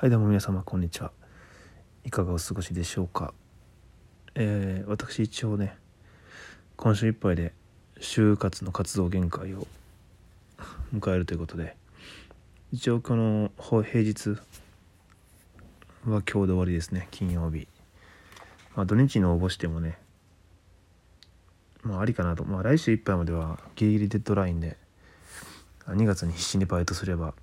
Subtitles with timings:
[0.00, 1.10] はいどうも皆様こんにちは。
[2.04, 3.34] いかがお過ごしでしょうか。
[4.36, 5.76] えー、私一応ね
[6.76, 7.52] 今週いっぱいで
[7.98, 9.66] 就活の活動限界を
[10.94, 11.74] 迎えるということで
[12.70, 14.36] 一応この平日は
[16.04, 17.66] 今日で終わりですね金曜日。
[18.76, 19.98] まあ土日に応募してもね
[21.82, 22.44] まあありかなと。
[22.44, 24.76] まあ来週いっぱいまではギリギリデッドラインで
[25.88, 27.34] 2月に必死にバイトすれば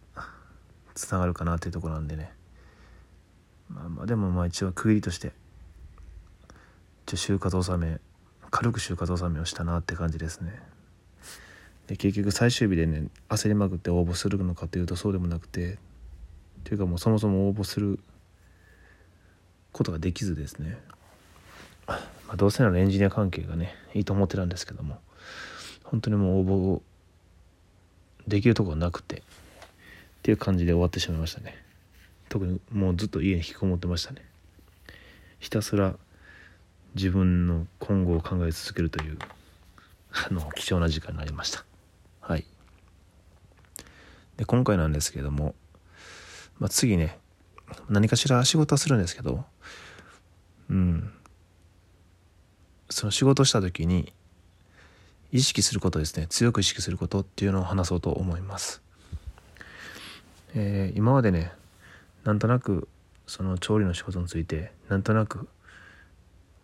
[0.94, 2.32] つながるかなというところなんでね。
[3.76, 5.34] まあまあでもまあ一応区切りとして。
[7.06, 8.00] 一応就活納め
[8.50, 10.60] 軽く就活納めをしたなって感じですね。
[11.88, 15.74] で結局最終日でね焦りまくって応募するのかというとそうでもなくて。
[15.74, 15.78] っ
[16.68, 18.00] ていうかもうそもそも応募する
[19.72, 20.80] ことができずですね。
[21.86, 25.00] まあどうせならエンジニア関係がねいいと思ってたんですけども。
[25.84, 26.82] 本当にもう応募
[28.28, 29.18] できるとこがなくて。
[29.18, 29.22] っ
[30.24, 31.65] ていう感じで終わってしまいましたね。
[32.30, 34.22] 特にもうずっと家に引きこもってましたね。
[35.40, 35.96] ひたすら
[36.96, 39.18] 自分の今後を考え続けるという
[40.12, 41.66] あの貴重な時間になりました。
[42.22, 42.46] はい。
[44.38, 45.56] で今回なんですけれども、
[46.60, 47.20] まあ、次ね
[47.90, 49.46] 何かしら仕事はするんですけど
[50.70, 51.12] うん。
[52.90, 54.14] その仕事した時に
[55.32, 56.28] 意識することですね。
[56.28, 58.82] 強く意識することっていうのを話そうと思います。
[60.54, 61.52] えー、今までね
[62.26, 62.90] なんとなく
[63.28, 65.48] その調理の仕事についてなんとなく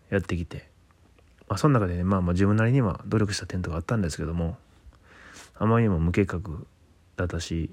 [0.09, 0.67] やってきて、
[1.47, 4.57] まあ、その中でね、まあ、まあ自分なりには努力した点とかあったんですけども
[5.55, 6.41] あまりにも無計画
[7.15, 7.69] だったし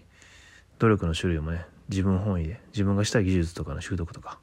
[0.78, 4.38] 努力の種類もね自分本位で自分がしたい技術とかの習得とか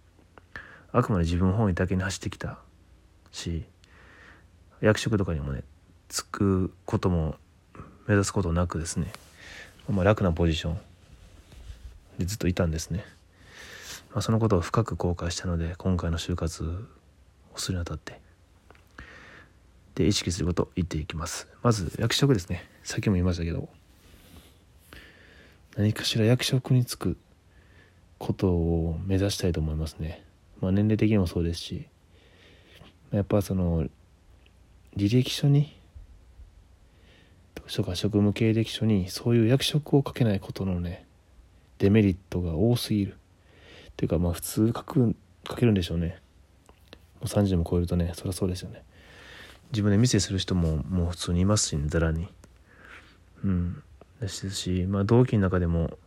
[0.92, 2.58] あくまで自分本位だけに走ってきた
[3.32, 3.64] し
[4.82, 5.64] 役職とかにもね
[6.10, 7.36] つくことも
[8.08, 9.12] 目指すことなくですね、
[9.90, 10.80] まあ、楽なポジション
[12.18, 13.04] でずっといたんですね、
[14.16, 16.64] まあ、そのことを深く後悔したので今回の就活
[17.54, 18.22] をするにあたって。
[19.94, 21.50] で意識することを言っていきます。
[21.62, 22.64] まず役職ですね。
[22.82, 23.68] さっきも言いましたけど
[25.76, 27.18] 何かしら役職に就く
[28.18, 30.24] ことを目指したいと思いますね、
[30.62, 31.88] まあ、年齢的にもそうですし
[33.12, 33.84] やっぱその
[34.96, 35.76] 履歴書に
[37.66, 41.06] とか職務経歴書にそういう役職を書けないことのね
[41.80, 43.18] デメリットが多すぎる。
[43.98, 45.16] というかまあ普通書く
[45.48, 46.20] 書けるんでしょうね。
[47.20, 48.84] もう30も超えるとねそりゃそうですよね。
[49.72, 52.28] 自分で店する人ももう普通にいますしねざらに。
[53.44, 53.84] うん。
[54.20, 55.98] ですしまあ同期の中でも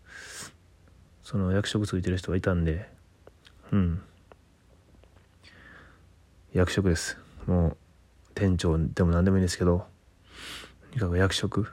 [1.23, 2.89] その役職ついてる人がいたんで
[3.73, 4.03] うん。
[6.53, 7.19] 役職です。
[7.47, 7.77] もう
[8.35, 9.87] 店長でも何でもいいんですけど
[10.91, 11.71] とにかく役職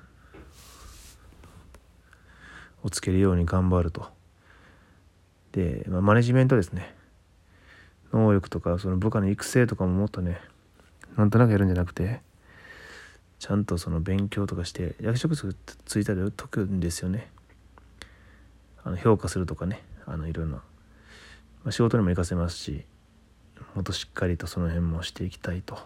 [2.83, 4.07] をつけるように頑張ると。
[5.55, 6.93] で、まあ、マネジメントですね。
[8.11, 10.39] 能力とかその部下の育成とかももっとね
[11.17, 12.21] なんとなくやるんじゃなくて
[13.39, 17.29] ちゃんとその勉強とかして役職ついたり解くんですよね。
[18.83, 19.81] あの評価するとかね。
[20.05, 20.63] あのいろいろな、ま
[21.69, 22.85] あ、仕事にも活かせますし
[23.73, 25.79] もっとしっかりとその辺もしていきたいと。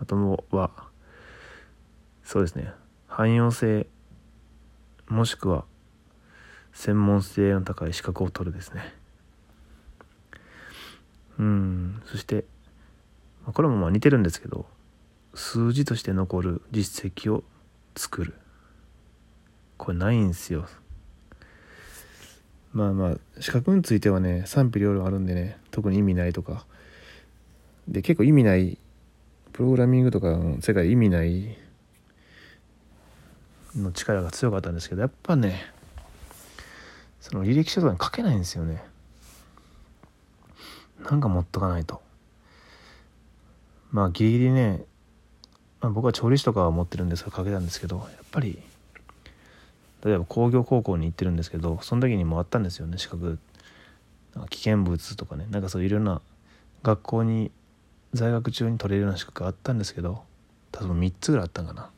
[0.00, 0.70] あとは
[2.24, 2.72] そうですね。
[3.08, 3.86] 汎用性
[5.08, 5.64] もしくは
[6.72, 8.94] 専門性の高い資格を取るですね。
[11.38, 12.02] うん。
[12.06, 12.44] そして
[13.52, 14.66] これもまあ似てるんですけど
[15.34, 17.44] 数字として残る実績を
[17.96, 18.34] 作る。
[19.76, 20.66] これないんですよ。
[22.72, 26.66] まあまあ資格についてはね賛否両論あるんでね特に意味ないとか。
[27.88, 28.78] で結構意味ない
[29.52, 31.58] プログラミングとかの世界意味ない
[33.76, 35.71] の力が強かったんですけどやっぱね
[37.22, 38.82] その履歴書とかに書けないんですよね。
[41.08, 42.02] なんか持っとかないと。
[43.92, 44.84] まあギリギリね、
[45.80, 48.58] まあ、僕は調理師とかは持ってるんですが書けたんですけどやっぱり
[50.04, 53.38] 例えば工業高校に行ってるんですけどその時にもあったんですよね資格。
[54.48, 56.22] 危険物とかねなんかそういろんな
[56.82, 57.52] 学校に
[58.14, 60.22] 在学中に取れるような資格があったんですけど
[60.72, 61.90] 多分3つぐらいあったんかな。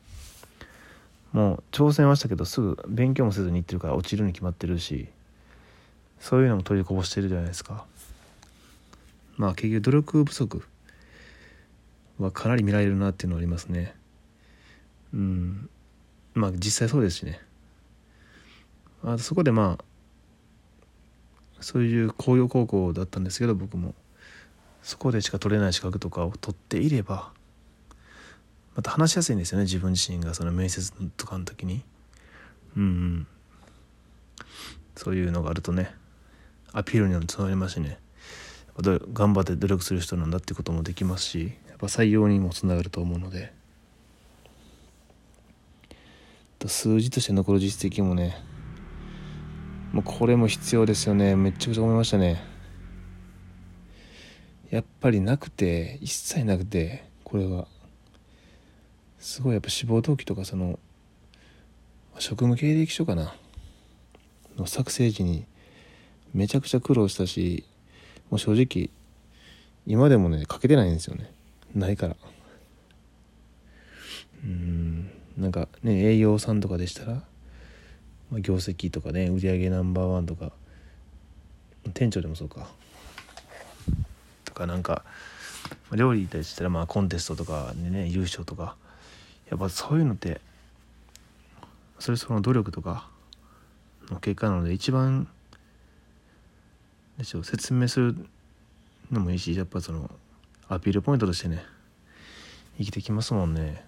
[1.31, 5.09] もう挑戦はしたけどすぐ勉強もせずに行ってるから落ちるに決まってるし
[6.25, 7.85] そういうのも取りこぼしてるじゃないですか。
[9.37, 10.63] まあ結局努力不足
[12.17, 13.93] はかなり見られるなっていうのはありますね。
[15.13, 15.69] うん。
[16.33, 17.39] まあ実際そうですしね。
[19.03, 19.83] あそこでまあ
[21.61, 23.93] そういう工業高校だったんですけど僕も。
[24.81, 27.33] そこでしか取れない資格とかを取っていれば
[28.75, 29.65] また話しやすいんですよね。
[29.65, 31.83] 自分自身がその面接とかの時に。
[32.75, 33.27] うん、うん、
[34.95, 35.93] そういうのがあるとね。
[36.77, 37.97] アピールにもつながりますしね。
[39.13, 43.53] 頑張って努力する人なんだってこともできますしやっぱ採用にもつながると思うので。
[46.67, 48.35] 数字として残る実績もね
[49.93, 51.35] もうこれも必要ですよね。
[51.35, 52.43] めっちゃくちゃ思いましたね。
[54.71, 57.67] やっぱりなくて一切なくてこれは。
[59.19, 60.77] すごいやっぱ志望動機とかその
[62.19, 63.33] 職務経歴書かな。
[64.57, 65.45] の作成時に
[66.35, 67.63] めちゃくちゃ苦労したし
[68.29, 68.89] もう正直
[69.87, 71.31] 今でもね書けてないんですよね。
[71.73, 72.15] ないから。
[74.43, 80.51] うんなんかね営業さんとかでしたら、まあ、業績とかね売上ナンバーワンとか
[81.93, 82.67] 店長でもそうか。
[84.43, 85.05] とかなんか
[85.93, 88.75] 料理でしたらまあコンテストとかでね優勝とか。
[89.49, 90.41] やっぱそういうのって
[91.99, 93.07] それその努力とか
[94.09, 95.29] の結果なので一番
[97.17, 98.15] でしょ説明する
[99.11, 100.09] のもいいしやっぱその
[100.67, 101.63] アピールポイントとしてね
[102.77, 103.85] 生きてきますもんね。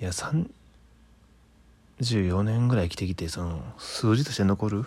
[0.00, 4.84] いや34年ぐらい生きてきてその数字として残る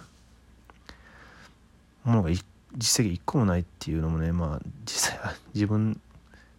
[2.04, 6.00] ものが実績1個もないっていうのもねまあ実際は自分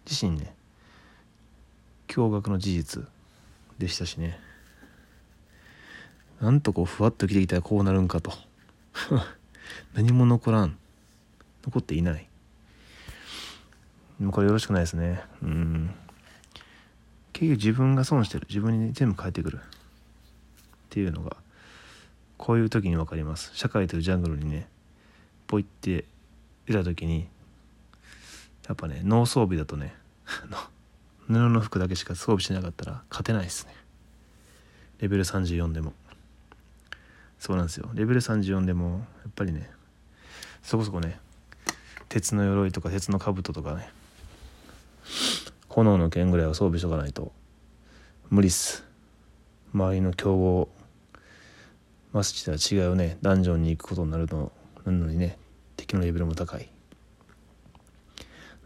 [0.05, 0.55] 自身ね
[2.09, 3.05] 驚愕の事実
[3.79, 4.41] でしたしね。
[6.41, 8.33] なんとこうふわっと生きてきたらこうなるんかと。
[9.95, 10.77] 何も残らん。
[11.65, 12.29] 残っていない。
[14.19, 15.23] もうこれよろしくないですね。
[15.43, 15.91] うん。
[17.33, 18.47] 結局自分が損してる。
[18.49, 19.61] 自分に全部返ってくる。
[19.61, 19.61] っ
[20.91, 21.37] ていうのが
[22.39, 23.51] こういう時に分かります。
[23.55, 24.69] 社会というジャングルにね
[25.47, 26.05] ポイって
[26.67, 27.29] 出た時に
[28.67, 29.95] やっぱね脳装備だとね
[31.27, 33.75] 布の服だけしか装備しなかったら勝てないですね。
[35.01, 35.93] レベル34でも。
[37.39, 37.89] そうなんですよ。
[37.95, 39.71] レベル34でもやっぱりね
[40.63, 41.19] そこそこね
[42.09, 43.89] 鉄の鎧とか鉄の兜とかね
[45.69, 47.33] 炎の剣ぐらいは装備しとかないと
[48.31, 48.85] 無理っす。
[49.73, 50.69] 周りの強豪
[52.13, 54.51] マスチとは違うねダンジョンに行くことになるの
[54.85, 55.39] なのにね
[55.77, 56.69] 敵のレベルも高い。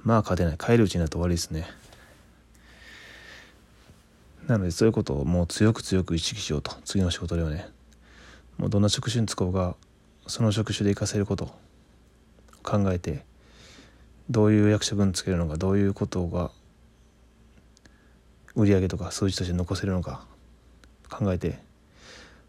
[0.05, 0.59] まあ勝てない。
[0.59, 1.67] 帰るうちになると終わりですね。
[4.47, 6.73] なのでそういうことをもう強く強く意識しようと。
[6.85, 7.69] 次の仕事ではね。
[8.59, 9.75] もうどんな職種に就こうが
[10.27, 11.49] その職種で活かせることを
[12.63, 13.25] 考えて
[14.31, 16.51] どういう役職につけるのかどういうことが
[18.55, 20.25] 売り上げとか数字として残せるのか
[21.11, 21.59] 考えて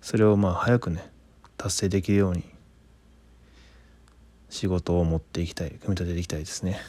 [0.01, 1.09] それをまあ早くね
[1.57, 2.43] 達成できるように
[4.49, 6.79] 仕事を持っていきたい組み立てていきたいですね。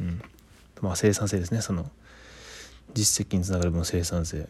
[0.00, 0.22] うん、
[0.80, 1.90] まあ生産性ですねその
[2.94, 4.48] 実績につながる分生産性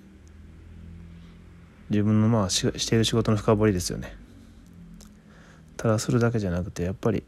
[1.91, 4.17] 自分のまあししている仕事の深掘りですよね。
[5.77, 7.25] ただするだけじゃなくてやっぱり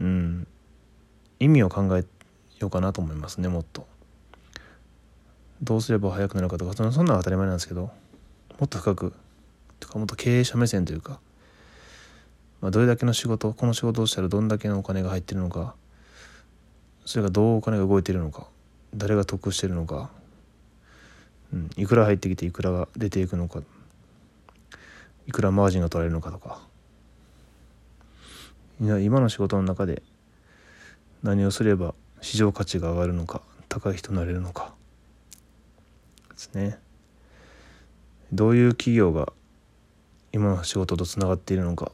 [0.00, 0.46] うん
[1.38, 2.04] 意味を考え
[2.58, 3.86] ようかなと思いますねもっと。
[5.62, 7.90] どうすれば速くなるかとかそんなのは当たり前なんですけど
[8.58, 9.12] もっと深く
[9.78, 11.20] とかもっと経営者目線というか、
[12.60, 15.76] まあ、どれだけの仕事この仕事をしたらどんだけのお金が入ってるのか
[17.04, 18.48] それがどうお金が動いているのか
[18.94, 20.10] 誰が得してるのか
[21.52, 23.62] うん、いくら入ってきていくらが出ていくのか。
[25.26, 26.60] いくらマージンが取られるのかとか。
[28.80, 30.02] 今の仕事の中で
[31.22, 34.74] 何をすれば市場価値が上がるのか高い人になれるのか。
[36.30, 36.78] ですね。
[38.32, 39.32] どういう企業が
[40.32, 41.92] 今の仕事とつながっているのか。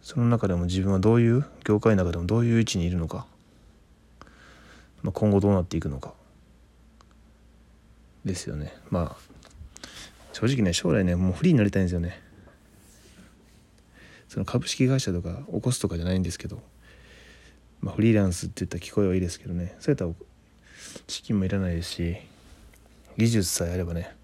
[0.00, 3.26] その中でも自分はどういう業界の中でもどういう位置にいるのか、
[5.02, 6.12] まあ、今後どうなっていくのか。
[8.24, 8.74] ですよね。
[8.90, 9.34] まあ
[10.32, 12.20] 正直ね将来ねもうフリーになりたいんですよね。
[14.28, 16.60] その株式会社とか起こすとかじゃないんですけど、
[17.80, 19.76] まあ、フリーランスって言ったら聞こえはいいですけどね。
[19.78, 20.10] そうやったら
[21.06, 22.16] 資金もいらないですし
[23.16, 24.14] 技術さえあればね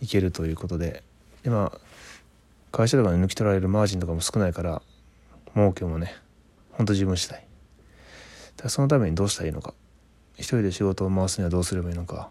[0.00, 1.02] いけるということで。
[1.42, 1.80] でまあ
[2.70, 4.82] 会社とかに抜き取られるマージンとかも少ないから
[5.54, 6.14] 儲けもね
[6.72, 7.44] ほんと自分次第。
[8.56, 9.74] だそのためにどうしたらいいのか。
[10.34, 12.30] 一人で仕事を回すにはどうすればいいのか。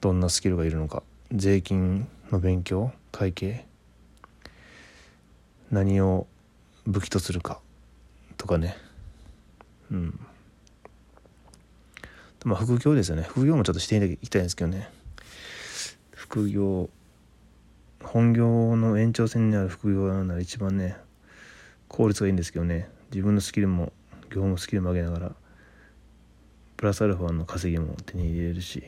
[0.00, 3.66] どんなスキルがいるのか税金の勉強会計
[5.70, 6.26] 何を
[6.86, 7.60] 武器とするか
[8.36, 8.76] とかね。
[9.90, 10.20] うん。
[12.44, 13.22] まあ副業ですよね。
[13.22, 14.88] 副業もちょっとしていきたいんですけどね。
[16.12, 16.88] 副業。
[18.02, 20.96] 本業の延長線にある副業なら一番ね
[21.88, 22.88] 効率がいいんですけどね。
[23.10, 23.92] 自分のスキルも
[24.30, 25.32] 業務スキルも上げながら
[26.76, 28.84] プラスアルファの稼ぎも手に入れるし。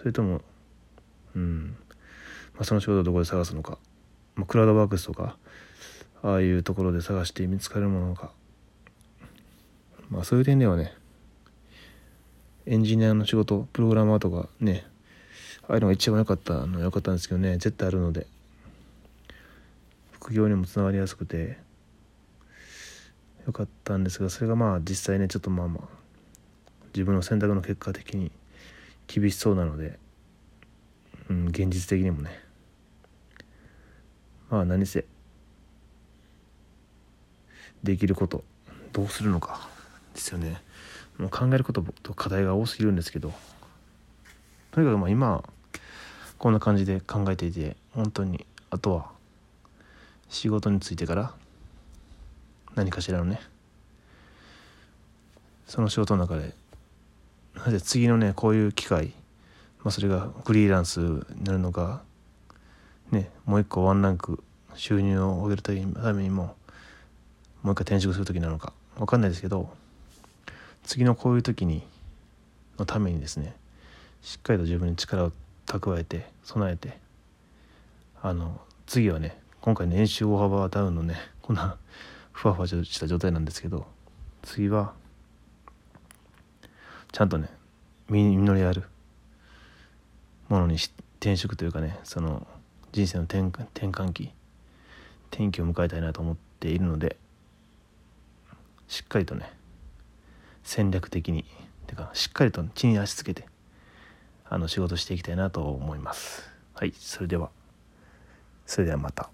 [0.00, 0.40] それとも
[1.36, 1.76] うん、
[2.54, 3.76] まあ、その仕事をどこで探すのか。
[4.34, 5.36] まあ、クラウドワークスとか
[6.22, 8.30] ああいうところで探して見つかるものが
[10.08, 10.94] まあそういう点ではね
[12.64, 14.86] エンジニアの仕事プログラマーとかね
[15.68, 18.26] ああいうのが一番良かったのは良かったんですけどね絶対あるので
[20.12, 21.58] 副業にもつながりやすくて
[23.46, 25.88] 良かったんですがそれがまあ実際ねちょっとまあまあ
[26.94, 28.30] 自分の選択の結果的に
[29.12, 29.98] 厳しそうなので、
[31.28, 32.30] うん、現実的にもね。
[34.48, 35.04] まあ何せ
[37.82, 38.44] できること
[38.92, 39.68] どうするのか
[40.14, 40.62] ですよね。
[41.18, 43.32] もう考えることと課題が多すぎるんですけど。
[44.70, 45.42] とにかくまあ今
[46.38, 49.10] こんな感じで考えていて本当にあとは
[50.28, 51.34] 仕事についてから
[52.76, 53.40] 何かしらのね
[55.66, 56.54] その仕事の中で
[57.64, 59.12] なぜ次のねこういう機会、
[59.82, 62.02] まあ、それがフリーランスになるのか
[63.10, 64.42] ねもう一個ワンランク
[64.74, 66.54] 収入を上げるためにも
[67.62, 69.68] もう一回転職する時なのか分かんないですけど
[70.84, 71.82] 次のこういう時に
[72.78, 73.54] のためにですね
[74.22, 75.32] しっかりと自分に力を
[75.66, 76.98] 蓄えて備えて
[78.22, 81.76] あの次はね今回年収大幅ダウンのねこんな
[82.32, 83.86] ふわふわした状態なんですけど
[84.42, 84.94] 次は
[87.12, 87.48] ちゃんとね
[88.08, 88.84] 実りある。
[90.48, 90.76] ものに
[91.20, 92.46] 転職というかねその
[92.92, 94.30] 人生の転転換期
[95.30, 97.16] 転機を迎えたいなと思っているので
[98.88, 99.52] しっかりとね
[100.64, 101.44] 戦略的に
[101.86, 103.46] てかしっかりと地に足つけて
[104.48, 106.50] あの仕事していきたいなと思います。
[106.74, 107.50] はいそれでは。
[108.66, 109.30] それではまた。